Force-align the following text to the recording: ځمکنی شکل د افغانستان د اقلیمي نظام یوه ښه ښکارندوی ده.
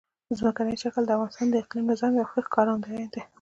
ځمکنی 0.39 0.75
شکل 0.83 1.03
د 1.05 1.11
افغانستان 1.15 1.47
د 1.49 1.55
اقلیمي 1.63 1.87
نظام 1.91 2.11
یوه 2.15 2.27
ښه 2.31 2.39
ښکارندوی 2.45 3.05
ده. 3.13 3.21